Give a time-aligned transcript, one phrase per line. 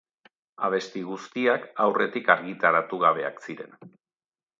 [0.67, 3.77] Abesti guztiak aurretik argitaratu gabeak ziren.